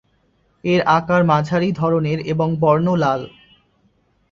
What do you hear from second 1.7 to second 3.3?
ধরনের এবং বর্ণ লাল।